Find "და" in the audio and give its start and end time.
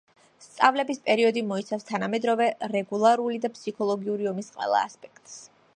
3.45-3.53